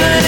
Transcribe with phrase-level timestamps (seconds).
[0.00, 0.27] living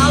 [0.00, 0.07] I'll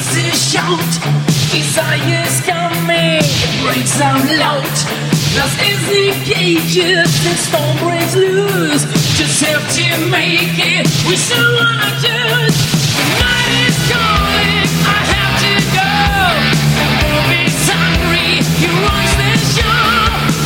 [0.00, 0.90] to shout.
[1.52, 4.64] Desire is coming, it breaks out loud.
[5.36, 8.84] Lost easy the cages, the storm breaks loose.
[9.18, 12.56] Just have to make it, we still wanna choose.
[12.96, 15.92] The night is calling, I have to go.
[16.80, 16.88] The
[17.68, 18.68] hungry, he.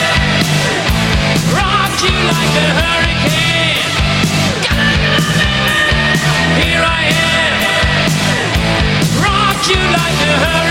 [1.53, 3.91] Rock you like a hurricane.
[6.61, 7.53] Here I am.
[9.23, 10.64] Rock you like a hurricane.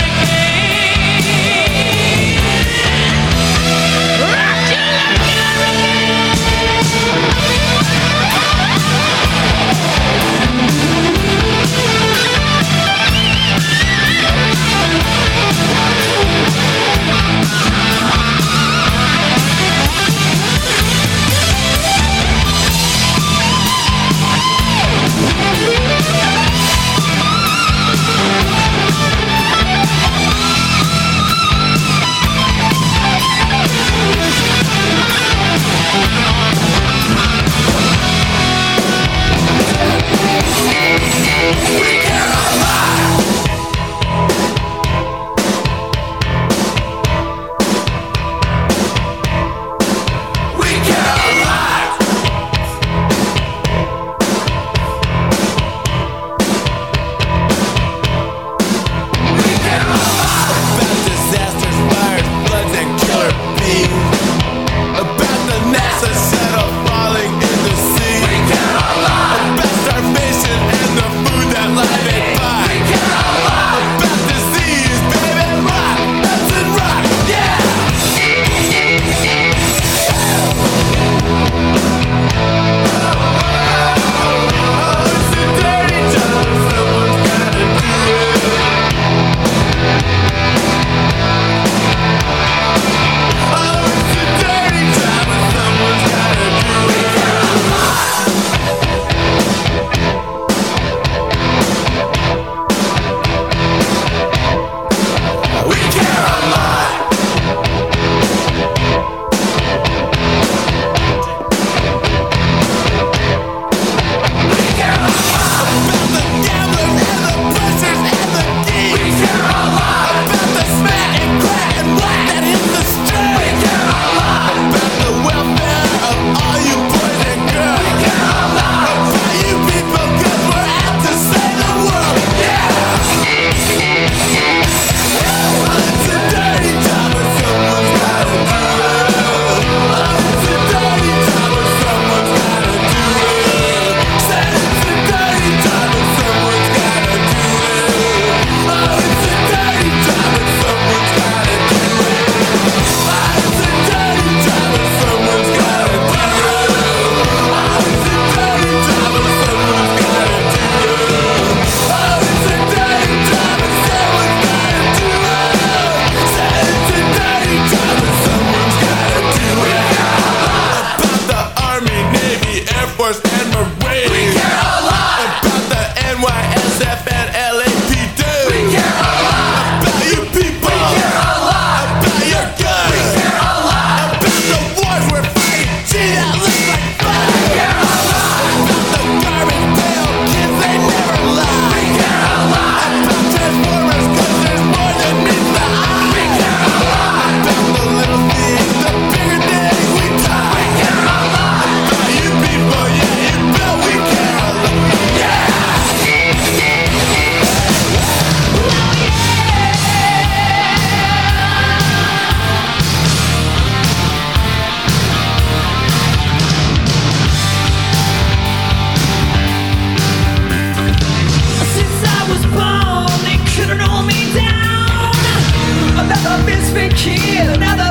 [226.95, 227.84] kid, another